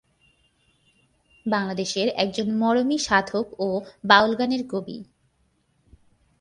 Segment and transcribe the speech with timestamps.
[1.45, 3.67] বাংলাদেশের একজন মরমী সাধক ও
[4.03, 4.97] বাউল গানের কবি।